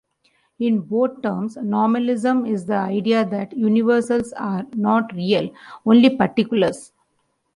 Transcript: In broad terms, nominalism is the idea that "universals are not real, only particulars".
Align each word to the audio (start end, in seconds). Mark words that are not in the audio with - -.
In 0.57 0.79
broad 0.81 1.21
terms, 1.21 1.57
nominalism 1.57 2.43
is 2.47 2.65
the 2.65 2.73
idea 2.73 3.23
that 3.29 3.55
"universals 3.55 4.33
are 4.33 4.65
not 4.73 5.13
real, 5.13 5.51
only 5.85 6.17
particulars". 6.17 6.91